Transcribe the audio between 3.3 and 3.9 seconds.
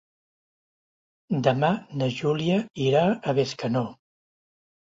a Bescanó.